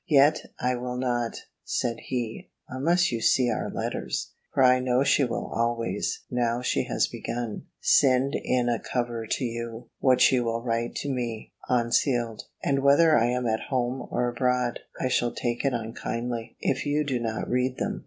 "Yet 0.07 0.45
I 0.59 0.73
will 0.77 0.97
not," 0.97 1.35
said 1.63 1.97
he, 1.99 2.49
"unless 2.67 3.11
you 3.11 3.21
see 3.21 3.51
our 3.51 3.69
letters: 3.69 4.31
for 4.51 4.63
I 4.63 4.79
know 4.79 5.03
she 5.03 5.23
will 5.23 5.45
always, 5.53 6.21
now 6.31 6.63
she 6.63 6.85
has 6.85 7.05
begun, 7.05 7.67
send 7.81 8.33
in 8.33 8.67
a 8.67 8.79
cover 8.79 9.27
to 9.27 9.45
you, 9.45 9.89
what 9.99 10.19
she 10.19 10.39
will 10.39 10.63
write 10.63 10.95
to 11.01 11.09
me, 11.09 11.53
unsealed; 11.69 12.41
and 12.63 12.81
whether 12.81 13.15
I 13.15 13.27
am 13.27 13.45
at 13.45 13.69
home 13.69 14.07
or 14.09 14.27
abroad, 14.27 14.79
I 14.99 15.07
shall 15.07 15.33
take 15.35 15.63
it 15.63 15.73
unkindly, 15.75 16.57
if 16.59 16.83
you 16.83 17.03
do 17.03 17.19
not 17.19 17.47
read 17.47 17.77
them." 17.77 17.99